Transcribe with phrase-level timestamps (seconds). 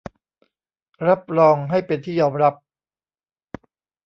[1.07, 2.53] รับรองให้เป็นที่ยอมรับ